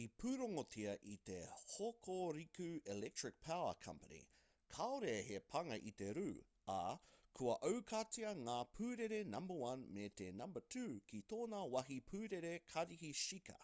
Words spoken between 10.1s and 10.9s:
te number 2